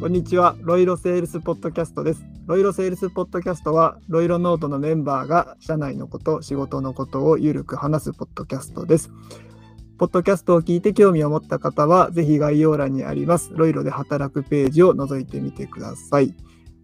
[0.00, 0.54] こんにちは。
[0.60, 2.24] ロイロセールスポッドキャストです。
[2.46, 9.10] ロイロセールスポッドキャストは、ロイロノートのメンバーが社内のこと、仕事のことをゆるく話すポッドキャストです。
[9.98, 16.32] ポッドキャストを聞いて興味を持った方は、ぜひ概要欄にあります、ロイロで働くページを覗いてみてください。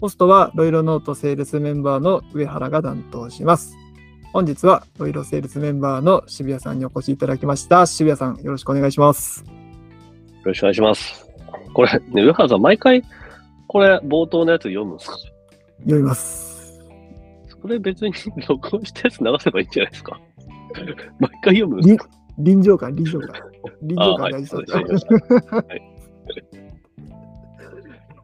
[0.00, 3.76] ホストは、ロイロノートセールスメンバーの上原が担当します。
[4.32, 7.86] 本日は、ロイロセールスメンバーの渋谷さんにお越しいただきました。
[7.86, 9.44] 渋谷さん、よろしくお願いします。
[9.44, 11.23] よろしくお願いします。
[11.74, 13.02] これ、ね、上原さん、毎回、
[13.66, 15.16] これ、冒頭のやつ読むんですか？
[15.80, 16.80] 読みます。
[17.60, 18.12] それ別に
[18.48, 20.20] 録音したやつ流せばいいんじゃないですか？
[21.18, 22.08] 毎回読むんですか？
[22.38, 23.30] 臨場感、臨場感。
[23.82, 25.06] 臨場感大事そうです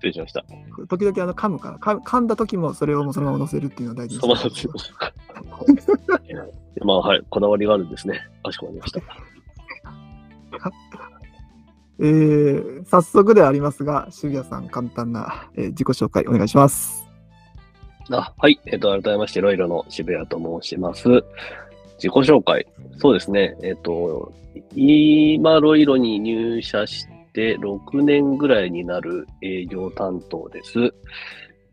[0.03, 0.45] 失礼しました。
[0.89, 4.73] 時々あの噛むから噛、噛んだ時もそれをもうそのまま載せるっていうのを大事ですよ
[6.87, 7.23] まあ、はい。
[7.29, 8.19] こだわりがあるんですね。
[8.43, 9.01] かしこまりました。
[12.01, 17.07] えー早速ではありますが、渋谷さん、簡単な、えー自己紹介お願いします。
[18.11, 18.59] あはい。
[18.67, 21.09] えっ、と、改めまして、ロイロの渋谷と申します。
[21.97, 22.67] 自己紹介。
[22.97, 23.57] そうですね。
[23.63, 24.33] えっ、と、
[24.75, 30.95] 今、ロイロに入社して6年ぐらいになる営業担当です。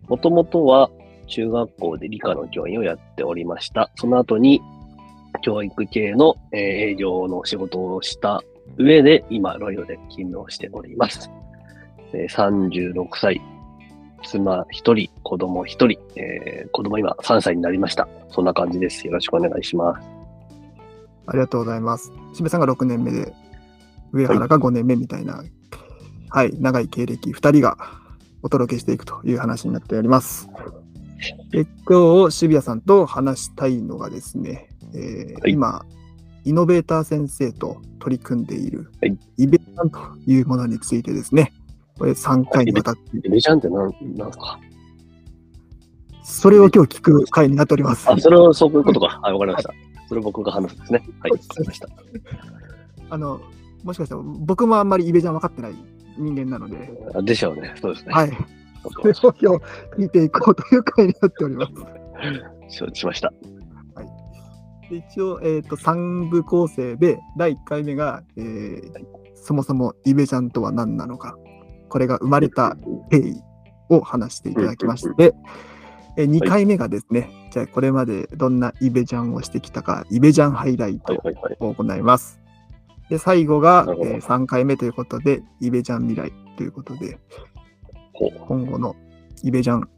[0.07, 0.89] もともとは
[1.27, 3.89] 中学校で理科の教員をやっておりました。
[3.95, 4.61] その後に
[5.41, 8.43] 教育系の、えー営業の仕事をした
[8.77, 11.29] 上で、今、ロイロで勤務をしております。
[12.13, 13.41] えー36歳
[14.23, 18.07] 妻一人、子供一人、えー子供今3歳になりました。
[18.29, 19.05] そんな感じです。
[19.05, 20.07] よろしくお願いします。
[21.27, 22.11] ありがとうございます。
[22.33, 23.33] 渋谷さんが6年目で、
[24.11, 25.43] 上原が5年目みたいな、
[26.29, 27.77] はい、長い経歴、2人が
[28.43, 30.49] お届けしていくという話になっております。
[31.51, 35.85] で今日、渋谷さんと話したいのがですね、えーはい今、
[36.47, 41.51] イノベーター先生と取り組んでいるはいイベントというものについてですね、
[41.97, 44.59] これ3回にわたって、メジャンって何なんですか？
[46.23, 48.09] それを今日聞く回になっております。
[48.09, 49.19] あ、それはそういうことか。
[49.21, 49.73] はい、わかりました。
[50.07, 51.03] それ僕が話すんですね。
[51.21, 51.87] はい、わかりました。
[53.09, 53.41] あの、
[53.83, 55.75] もしかしたら僕もあんまりイベジャン分かってない
[56.17, 57.73] 人間なので、あでしょうね。
[57.81, 58.13] そうですね。
[58.13, 58.31] はい。
[58.93, 59.59] それを今
[59.97, 61.71] 日聞いていこうという回になっております。
[62.79, 63.33] 承知しました。
[64.89, 68.81] で一応、えっ、と、3部構成で、第1回目が、えー
[69.47, 71.37] そもそもイベジャンとは何なのか、
[71.87, 72.75] これが生まれた
[73.09, 73.41] 経緯
[73.87, 75.33] を話していただきまして、
[76.17, 81.57] え2回目がですね、じゃあこれまでどんなイベジャンをしてきたか、イベジャンハイライトはいはいはい。
[81.61, 82.41] を行います。
[83.09, 87.17] で、最後が、え3回目ということで、イベジャン未来ということで、
[88.47, 88.97] 今後の
[89.43, 89.89] イベジャン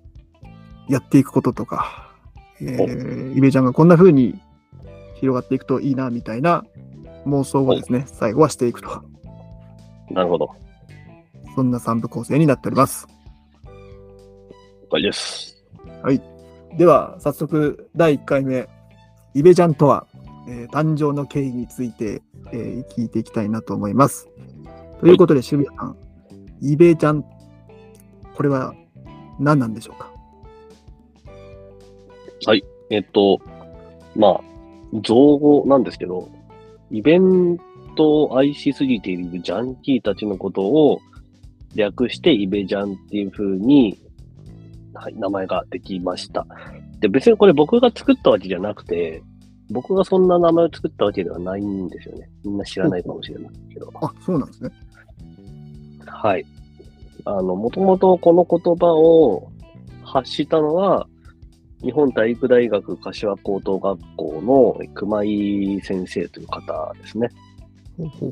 [0.89, 2.13] やっていくこととか、
[2.61, 4.39] えーイベジャンがこんな風に
[5.19, 6.63] 広がっていくといいなみたいな
[7.25, 9.03] 妄想をですね、最後はしていくと。
[10.11, 10.45] なるほど。
[10.45, 10.51] 了
[11.55, 13.07] そんな3部構成になっております。
[14.91, 15.63] 解です。
[16.77, 18.67] では、早速第1回目、
[19.33, 20.07] イベジャンとは、
[20.47, 24.27] えー誕生の経緯について、えー聞いていきたいなと思います。
[24.99, 25.97] ということで、渋谷さん、
[26.61, 27.23] イベジャン、
[28.35, 28.73] これは
[29.39, 30.09] 何なんでしょうか？
[32.89, 33.39] えっと、
[34.15, 34.41] まあ、
[35.03, 36.29] 造語なんですけど、
[36.91, 37.57] イベン
[37.95, 40.99] トを愛しすぎているジャンキーたちのことを
[41.75, 43.97] 略してイベジャンっていう風に、
[44.93, 46.45] はい、名前ができました。
[46.99, 49.21] で、別にこれ僕が作ったわけじゃなくて、
[49.69, 52.29] 僕がそんな名前を作ったわけではないんですよね。
[52.43, 53.91] みんな知らないかもしれないけど。
[54.01, 54.71] あ、そうなんですね。
[56.05, 56.45] はい。
[57.25, 59.51] あの、もともとこの言葉を
[60.03, 61.07] 発したのは、
[61.81, 67.29] 日本体育大学柏高等学校の熊井先生という方ですね。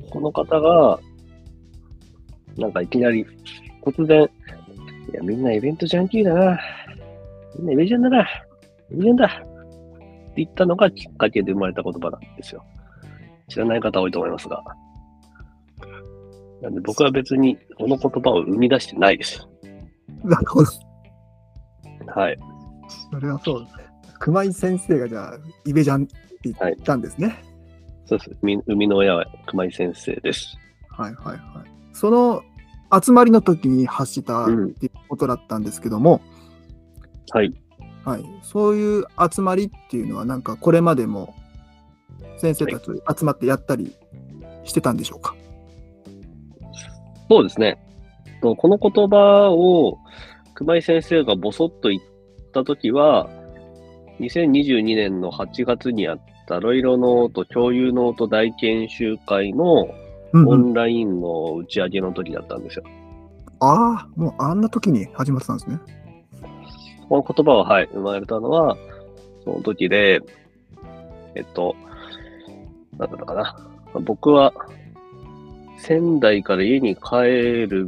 [0.09, 0.99] この方が、
[2.57, 3.25] なんかいきなり、
[3.85, 4.23] 突然、
[5.11, 6.59] いや、みんなイベントジャンキーだな。
[7.57, 8.27] みんなイベジャンだな。
[8.91, 9.25] イベジャンだ。
[9.25, 9.29] っ
[10.35, 12.63] て言ったのがきっかけで生まれた言葉なんですよ。
[13.47, 14.61] 知らない方多いと思いますが。
[16.61, 19.47] なんで僕は別にこの言葉を生み出してないです。
[20.23, 20.69] うなるほど。
[22.13, 22.37] はい。
[23.11, 23.67] それはそう。
[24.19, 27.43] 熊井先生がじゃあ、イベジャンって言ったんですね。
[28.05, 28.31] そうです。
[28.41, 30.57] 生み生みの親は熊井先生です。
[30.89, 31.69] はい、はい、はい。
[31.93, 32.41] その
[33.03, 36.21] 集まりの時に発したってうんいうことだったんですけども、
[37.31, 37.53] はい。
[38.05, 41.35] はい、そういう集まりっていうのは、なんかこれまでも
[42.37, 42.85] 先生たち
[43.19, 43.93] 集まってやったり
[44.63, 45.35] してたんでしょうか？
[47.29, 47.77] そうですね。
[48.41, 49.97] とこの言葉を
[50.53, 52.01] 熊井先生がボソッと言っ
[52.57, 53.29] たときは、
[54.19, 59.87] 2022年の8月にあったロイロノート共有ノート大研修会の
[60.33, 62.83] うんうんオンラインの打ち上げの時だったんですよ。
[63.61, 65.79] ああ、もうあんな時に始まってたんですね。
[67.07, 68.75] この言葉は、はい、生まれたのは、
[69.45, 70.19] その時で、
[71.35, 71.75] えっと、
[72.97, 73.57] なんだったかな。
[74.01, 74.53] 僕は、
[75.77, 77.87] 仙台から家に帰る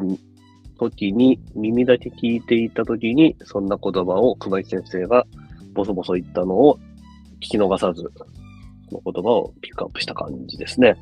[0.79, 5.25] 時に、耳だけ聞いていた時に、そんな言葉を熊井先生が
[5.73, 6.79] ボソボソ言ったのを
[7.41, 8.09] 聞き逃さず、
[8.89, 10.95] その言葉をピックアップした感じですね。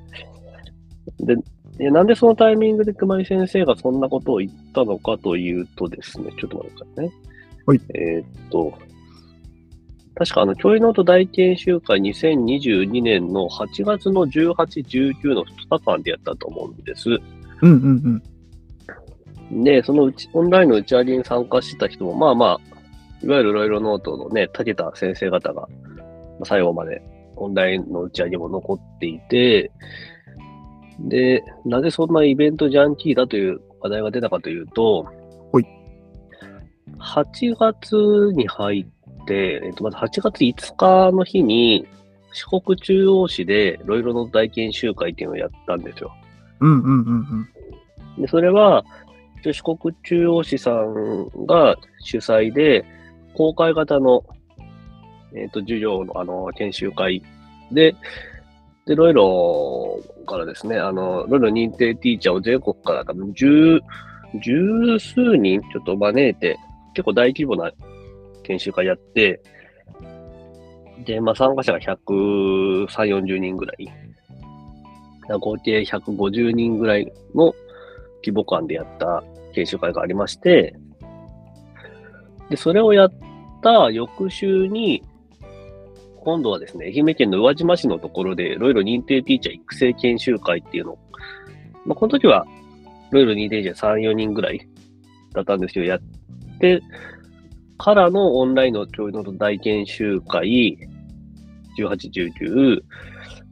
[1.19, 1.35] で、
[1.77, 7.13] でなんでそのタイミングで熊井先生がそんなことを言ったのかというとですね、ちょっと待ってくださいね。
[7.65, 7.81] はい。
[7.93, 8.73] えーっと、
[10.15, 14.53] 確かあの、共有ノート大研修会2022年の8月の18、
[15.13, 17.09] 19の2日間でやったと思うんです。
[17.09, 17.19] うん
[17.61, 18.23] うんうん。
[19.51, 22.77] で、そのうち、オンラインの打ち上げに参加してた人も、まあまあ、
[23.23, 25.67] いわゆるロイロノートのね、竹田先生方が、ま
[26.41, 27.01] あ最後まで
[27.35, 29.71] オンラインの打ち上げも残っていて、
[30.99, 35.07] で、なぜそんなイベントジャンキーだという話題が出たかというと、
[35.51, 35.65] ほい
[36.99, 41.87] 8月に入って、えっと、まず8月5日の日に、
[42.33, 46.11] 四国中央市でロイロの大研修会っていうのをやったんですよ。
[46.59, 47.47] うんうんうん
[48.17, 48.21] うん。
[48.21, 49.06] で、それは、一
[49.49, 52.85] 応四国中央市さんが主催で、
[53.33, 54.23] 公開型の、
[55.35, 57.21] えっ、と、授業の、あの、研修会
[57.71, 57.95] で、
[58.85, 63.79] で、ロイロからですね、あの、ロイロ認定ティーチャーを全国から多分十、
[64.41, 66.57] 十数人ちょっと招いて、
[66.93, 67.71] 結構大規模な
[68.43, 69.41] 研修会やって、
[71.05, 73.87] で、まあ参加者が130、40人ぐらい。
[75.39, 77.53] 合計150人ぐらいの
[78.23, 79.23] 規模感でやった
[79.57, 80.75] 研修会がありまして、
[82.49, 83.13] で、それをやっ
[83.61, 85.03] た翌週に、
[86.21, 90.97] 今度はですね、愛媛県の宇和島市のところで、ロイロ認定ティーチャー育成研修会っていうの、
[91.85, 92.45] まあ、この時は、
[93.11, 94.67] ロイロ認定ティーチャー3、4人ぐらい
[95.33, 95.99] だったんですけど、やっ
[96.59, 96.81] て
[97.77, 100.77] からのオンラインの教育の大研修会、
[101.79, 102.81] 18、19、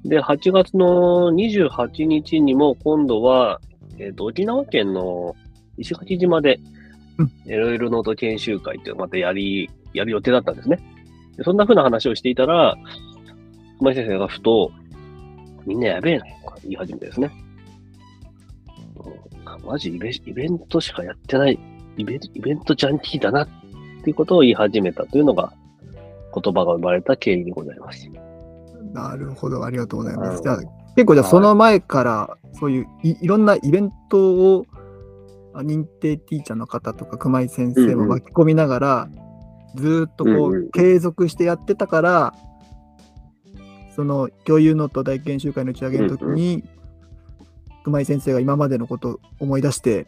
[0.05, 3.59] で、8月の28日にも今度は、
[3.97, 5.35] えっ、と、沖縄県の
[5.77, 6.59] 石垣島で
[7.17, 10.79] うん、ロイロノート研修会っていうのをまたやり、やる予定だったんですね。
[11.37, 12.75] でそんな風な話をしていたら、
[13.79, 14.71] 熊井先生がふと、
[15.65, 17.31] みんなやべえな、とか言い始めてですね。
[18.97, 21.59] うんマジイベイベントしかやってない、
[21.97, 23.47] イベイベントジャンキーだな、っ
[24.03, 25.53] ていうことを言い始めたというのが、
[26.33, 28.09] 言葉が生まれた経緯でございます。
[28.91, 30.37] なるほど、ありがとうございます。
[30.37, 30.57] うんじゃあ、
[30.95, 34.74] 結構じゃあはいその前から、そういういいろんなイベントをあ
[35.61, 39.09] 認定ティーチャーの方とか熊井先生も巻き込みながら、
[39.75, 42.33] ずーっとこう、継続してやってたから、
[43.95, 46.63] その共有ノート大研修会の打ち上げの時に、
[47.83, 50.07] 熊井先生が今までのことを思い出して。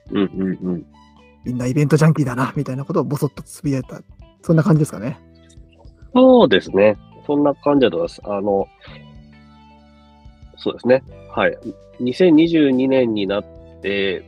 [1.46, 4.02] みんなイベントジャンキーだな、みたいなことをボソッとつぶやいた。
[4.42, 5.20] そんな感じですかね。
[6.14, 6.98] そうですね。
[7.26, 8.22] そんな感じだと思います。
[8.26, 8.68] あの、
[10.58, 11.04] そうですね。
[11.34, 11.58] はい。
[12.02, 13.46] 2022年になっ
[13.82, 14.26] て、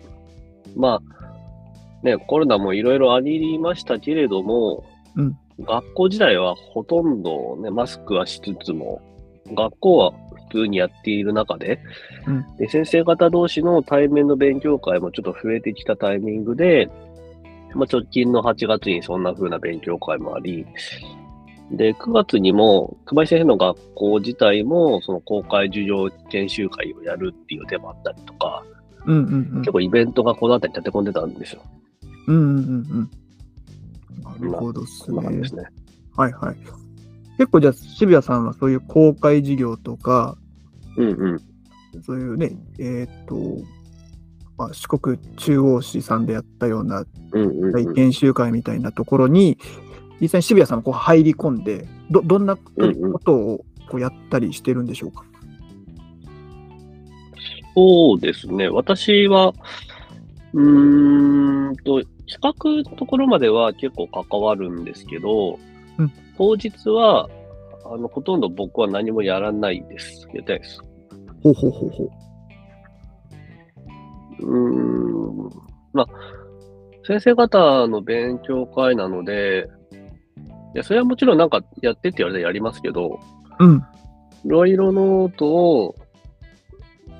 [0.76, 4.86] まあ、ね、コロナもいろいろありましたけれども、
[5.16, 5.38] うん。
[5.62, 9.02] 学校時代はほとんどね、マスクはしつつも、
[9.54, 10.12] 学校は
[10.50, 11.80] 普通にやっている中で、
[12.26, 12.58] うん。
[12.58, 16.90] で先生方同士の対面の勉強会もちょっと増えてきたタイミングで、
[17.76, 20.66] まあ、直近の8月にそんな風な勉強会もあり、
[21.72, 28.64] で、9月にも、熊井先生の学校自体も、その公開授業研修会をやるっていう手もあったりとか、
[29.06, 29.72] うんうんうん結。
[29.72, 31.62] 構イベントがこの辺りに立て込んでたんですよ。
[32.28, 33.10] うんうんうんうん。
[34.24, 35.48] なるほどっすねで。
[35.48, 35.64] すね。
[36.16, 36.58] はいはい。
[37.38, 40.38] 結構じゃあ渋谷さんはそういう公開授業とか、
[40.98, 41.40] うんうん。
[42.04, 43.66] そういうね、えーっと、
[44.58, 47.94] まあ、四国中央市さんでやったようなうんうん、大うん。
[47.96, 49.58] 研修会みたいなところに、
[50.20, 55.24] 実際に渋谷さんもこう入り込んで、どどんなことをこうやったりしてるんでしょうか？
[57.76, 58.70] そうですね。
[58.70, 59.54] 私は、
[60.54, 65.60] うーんと、企画のところまでは結構関わるんですけど、
[65.98, 67.30] うん当日は、
[67.84, 70.26] あの、ほとんど僕は何もやらないです。
[70.34, 70.80] やってないです。
[71.44, 72.10] ほうほうほうほう。
[74.40, 75.50] うーん。
[75.92, 76.08] まあ、
[77.06, 79.68] 先生方の勉強会なので、
[80.76, 83.20] いや、それはもちろんなんかやってって言われたらやりますけど、
[83.60, 83.84] うん。
[84.46, 85.96] いろいろノートを、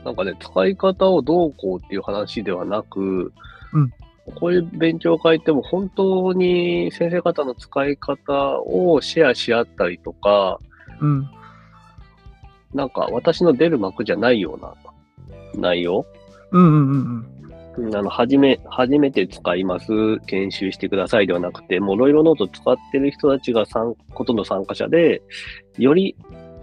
[0.06, 3.34] なんかね、使い方をどうこうっていう話ではなく、
[3.74, 3.94] うん。
[4.36, 10.60] こういう勉強会ってもう本当に先生方の使い方をシェアし合ったりとか、
[11.02, 11.30] うん。
[12.74, 14.76] なんか私の出る幕じゃないような
[15.56, 16.06] 内容？
[16.52, 17.26] うんうんうん
[17.78, 17.96] うん。
[17.96, 25.24] あの、はじめ、初めて使います、研修してくださいではなくて、もうロイロノート使ってる人たちが参ほとんど参加者で、
[25.78, 26.16] より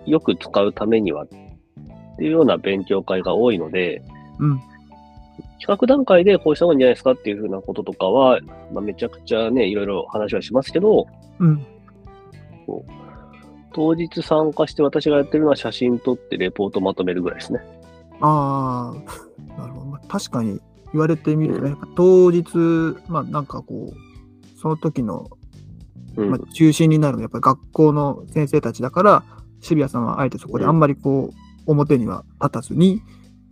[0.04, 1.28] よく使うためにはっ
[2.16, 4.02] ていうような勉強会が多いので、
[4.38, 4.60] うん。
[5.60, 8.40] 企画段階でこうした方がいいんじゃないですかっていうふうなこととかは、
[8.72, 11.06] まあ、めちゃくちゃね、いろいろ話はしますけど、
[11.38, 11.66] うん。
[13.72, 17.60] 当日参加して私がやってるのは写真撮ってレポートまとめるぐらいですね。
[18.20, 19.86] ああ、なるほど。
[19.86, 20.60] まあ確かに
[20.92, 22.44] 言われてみるとね、当日、
[23.08, 25.28] まあなんかこう、その時の、
[26.16, 26.30] うん。
[26.30, 29.24] まあ、中心になるのはやっぱり学校の先生たちだから、
[29.60, 33.02] 渋谷さんはあえてそこであんまりこう、表には立たずに、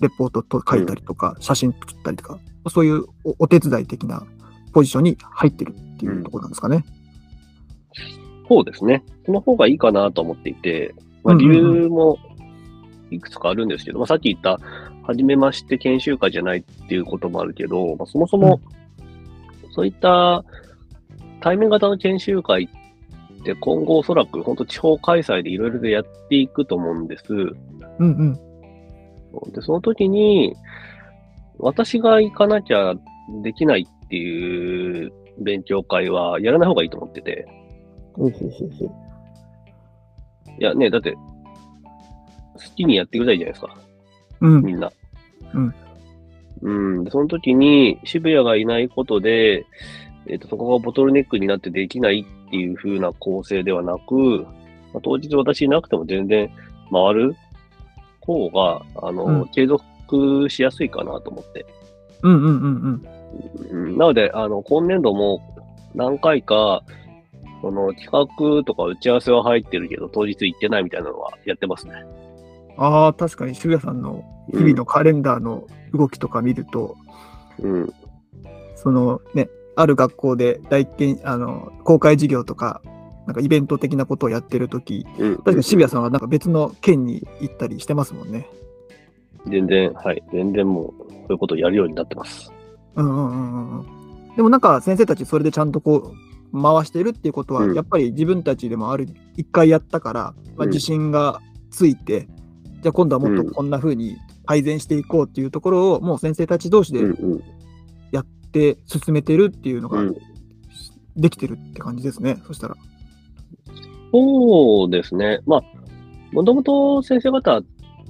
[0.01, 4.25] レポートと書いたりとか、写真撮ったりとか、そういうおお手伝い的な
[4.73, 6.85] ポジションに入ってるっていうところなんですかね。
[8.49, 9.05] そうですね。
[9.25, 12.19] その方がいいかなと思っていて、まあ、理由も
[13.11, 14.59] いくつかあるんですけど、まあ、さっき言った、
[15.07, 18.61] はじめまして研修会じゃないっていうこともあるけど、まあ、そもそも、
[19.75, 20.45] そういった
[21.41, 22.84] 対面型の研修会って
[23.55, 27.25] 今後おそらく本当地方開催でいろいろとやっていくと思うんです。
[27.31, 27.55] うん
[27.99, 29.53] うん。
[29.53, 30.55] で、その時に、
[31.59, 32.95] 私が行かなきゃ
[33.43, 37.47] できないっていう勉強会はやらない方がいいと思ってて。
[38.15, 38.91] ほうほうほうほう。
[40.61, 41.19] いやね、だって、好
[42.77, 43.77] きにやってくださいじゃないですか、
[44.41, 44.63] うん。
[44.63, 44.91] みんな。
[45.53, 45.75] うん。
[46.63, 46.71] う
[47.01, 47.05] ん。
[47.05, 49.67] でその時に渋谷がいないことで、
[50.27, 54.47] えっ、と、そこがボトルネックになってできないっていう風な構成ではなく、
[54.93, 56.51] まあ、当日私いなくても全然
[56.91, 57.37] 回る
[58.21, 61.67] 方が、あの、うん継続しやすいかなと思って。
[62.23, 63.03] うんうんうん
[63.71, 63.89] うん。
[63.89, 65.43] うん、なので、あの、今年度も
[65.95, 66.83] 何回か、
[67.63, 71.95] その企画とか打ち合わせは入ってるけど、当日行ってないみたいなのはやってますね。
[72.77, 76.97] ああ、確かに渋谷さんの日々のカレンダーの動きとか見ると、
[77.61, 77.95] うん。
[78.77, 82.81] そのね、ある学校で大研あの公開授業とか、
[83.27, 85.37] なんかイベント的なことをやってるとき、うん。
[85.37, 88.49] 確かに渋谷さんはなんか別の県に行ったりしてますもんね。
[89.47, 90.23] 全然、はい。
[90.33, 92.53] 全然もう、そういうことをやるようになってます。
[92.97, 94.37] うんうんうんうんうん。
[94.37, 96.15] でもなんか先生たちそれでちゃんとこ
[96.53, 101.41] う回してるっていうことは、うんやっぱり自分たちでもある、一回やったから、まあ、うん自信が
[101.71, 102.29] ついて、
[102.83, 104.17] じゃあ今度はもっうんとこんな風に
[104.47, 107.01] 改善していこうっていうところを、もう先生たち同士で
[108.55, 108.69] うんうん。
[108.69, 110.17] やって進めてるっていうのがうん
[111.17, 112.39] できてるって感じですね。
[112.47, 112.77] そしたら。
[114.13, 115.41] そうですね。
[115.47, 115.63] まあ、
[116.33, 117.65] もともと先生方っ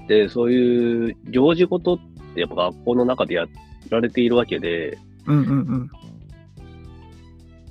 [0.08, 1.98] て、そういう行事事っ
[2.34, 3.46] てやっぱ学校の中でや
[3.90, 5.90] られているわけで、うんうん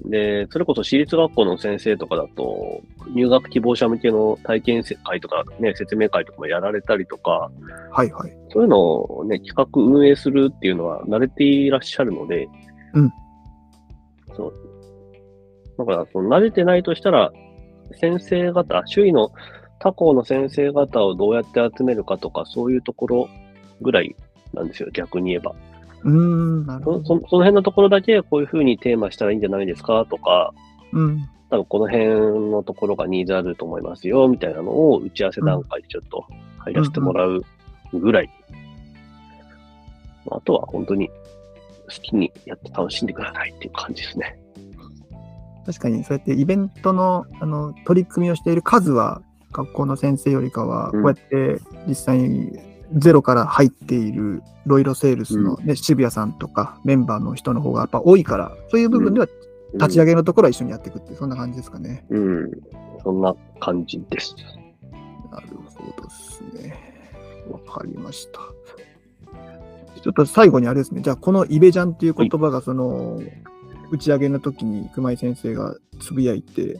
[0.03, 0.09] うん。
[0.09, 2.81] で、それこそ私立学校の先生とかだと、
[3.15, 7.51] 入学希望者向けの体験会とかね、説明会とかもやられたりとか、
[7.91, 8.37] はいはい。
[8.51, 12.47] そういうのをね、企画運営するっていうのは慣れていらっしゃるので、
[12.93, 13.11] うん。
[14.35, 14.53] そう。
[15.77, 17.31] だから、その慣れてないとしたら、
[17.99, 19.31] 先生方、周囲の
[19.79, 23.29] 他校の先生方をどうやって集めるかとか、そういうところ
[23.81, 24.15] ぐらい
[24.53, 25.53] なんですよ、逆に言えば。
[26.03, 27.03] うーん、なるほど。
[27.05, 30.53] その辺のところだけこういうふうにテーマしたらいいんじゃないですかとか、
[30.91, 31.19] うん。
[31.49, 32.05] 多分この辺
[32.51, 36.25] のところがニーズあると思いますよ、みたいなのを打ち合わせ段階でちょっと
[36.59, 37.43] 入らせてもらう
[37.93, 38.29] ぐらい。
[40.31, 41.09] あとは本当に
[41.95, 44.37] 好きにやって楽しんでくださいっていう感じですね。
[45.65, 49.21] 確かに、そうやってイベントのあの取り組みをしている数は、
[49.51, 52.59] 学校の先生よりかは、こうんうやって実際に
[52.95, 59.27] ゼロから入っているロイロセールスの、ね渋谷さんとかメンバーの人の方がやっぱ多いから、そういう部分では
[59.75, 62.05] 立ち上げのところは一緒にやっていくってそんな感じですかね。
[62.09, 62.37] うん。
[62.37, 62.51] うん。
[63.03, 64.35] そんな感じです。
[65.31, 66.93] なるほどですね。
[67.49, 68.39] わかりました。
[70.01, 73.21] ちょっと最後にあれですね、じゃあこのイベジャンっていう言葉がその、
[73.91, 76.79] 打ち上げの時に熊井先生がつぶやいて、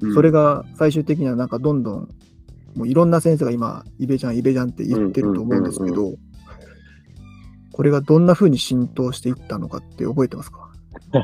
[0.00, 0.14] うん。
[0.14, 2.08] それが最終的にはなんかどんどん、
[2.74, 6.12] もういろんな先生が今、イベジャン、イベジャンって言ってると思うんですけうんど、
[7.72, 10.70] これがどんな風に浸透していったのかって覚えてますか？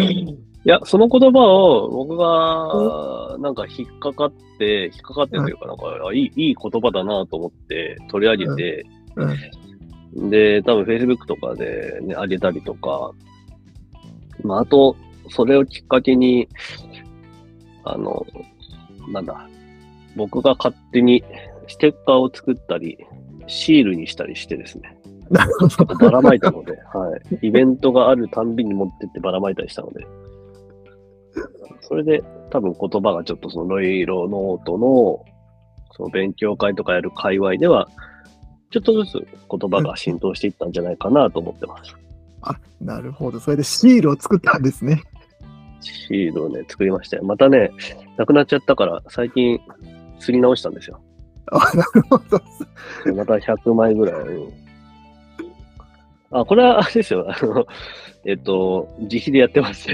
[0.00, 9.36] いや、その言葉を僕がなんか引っかかって、引っかかってというか、なんか、あいいいい言葉だなと思って取り上げて、うん。
[10.14, 13.12] で、多分 Facebook とかでね、あげたりとか、
[14.42, 14.96] まあ、あと、
[15.30, 16.48] それをきっかけに、
[17.84, 18.26] あの、
[19.08, 19.48] なんだ、
[20.16, 21.22] 僕が勝手に
[21.68, 22.98] ステッカーを作ったり、
[23.46, 24.96] シールにしたりしてですね。
[26.00, 27.46] ばらまいたので、はい。
[27.46, 30.06] イベントがあるたんびに持ってってばらまいたりしたので、
[31.80, 35.24] それで多分言葉がちょっとそのロイロノートの、
[35.96, 37.88] その勉強会とかやる界隈では、
[38.70, 41.94] ちょっとずつ言葉が浸透していったんじゃないかなと思ってます。
[42.42, 43.40] あ、なるほど。
[43.40, 45.02] それでシールを作ったんですね。
[45.80, 47.24] シールをね、作りましたよ。
[47.24, 47.70] またね、
[48.16, 49.60] なくなっちゃったから、最近、
[50.18, 51.00] すり直したんですよ。
[51.52, 52.40] あ、なるほど。
[53.04, 54.20] でまた100枚ぐらい。
[54.22, 54.66] うん
[56.30, 57.24] あ、これは、あれですよ。
[57.28, 57.66] あの、
[58.24, 59.88] えっと、自費でやってます。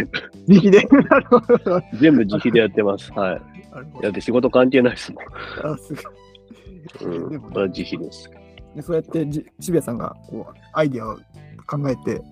[0.49, 0.83] 自費で？
[1.09, 1.83] なるほど。
[2.01, 3.13] 全部自費でやってます。
[3.13, 3.43] はい。
[3.71, 5.21] なるほだって仕事関係ないですも
[5.63, 5.73] ど。
[5.73, 6.01] あ、すご
[7.11, 7.19] い。
[7.19, 7.33] ん。
[7.33, 7.41] うん。
[7.41, 8.31] これは自費です。
[8.75, 11.19] でそうやってじ渋谷さんがこうアイディアを
[11.67, 12.23] 考えて、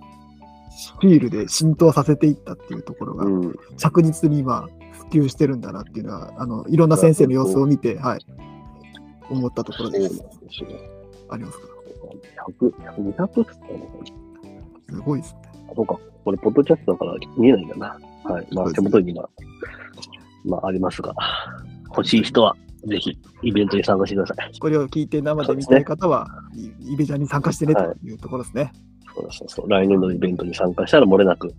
[0.70, 3.54] シールで浸透させていったっていうところが、うん。
[3.76, 8.20] 着実に今、普及してるんだなっていうのは、あのいろんな先生の様子を見て、はい、
[9.28, 10.18] 思ったところです。
[10.18, 10.68] ですよ。
[11.28, 11.66] ありますか
[12.58, 13.88] ？100、100 200っすかね。
[14.88, 15.40] すごいですね。
[15.70, 15.98] あそうか。
[16.24, 17.98] これ、ポッドキャストだから見えないんだな。
[18.24, 18.46] はい。
[18.52, 19.28] まあ、手元に今、
[20.44, 21.14] まあ、ありますが、
[21.86, 22.56] 欲しい人は、
[22.86, 24.58] ぜひ、イベントに参加してください。
[24.58, 28.72] これを聞いて生で見たい方は、イイベジャンに参加してねというところですね。
[29.14, 29.68] そうそうそう。
[29.68, 31.52] 来年のイベントに参加したら、漏れなく、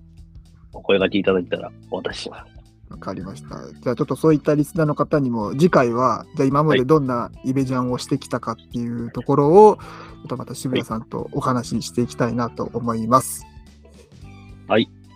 [0.74, 2.62] お声掛けいただいたら、お渡しします。
[2.90, 3.56] わかりました。
[3.72, 13.46] じゃあちょっとそういったリスナーの方にも次回は、じゃあ今までどんなイベジャンをしてきたかっていうところを、ちょっとまた渋谷さんとお話ししていきたいなと思います。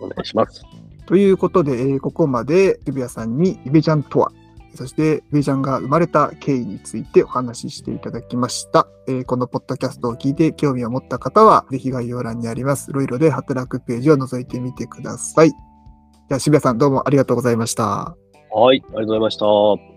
[0.00, 0.62] お願いします。
[1.06, 4.32] ということで、えーここまで渋谷さんにイベジャンとは、
[4.76, 8.86] そしてイベジャンが生まれた経緯についてお話ししていただきました。
[9.08, 15.50] えーこのポッドキャストを聞いて興味を持った方は、ぜひ概要欄にあります、ロイロで働くページを覗いてみてください。
[15.50, 18.16] じゃ渋谷さんどうもありがとうございました。
[18.52, 18.82] はい。
[18.86, 19.95] ありがとうございました。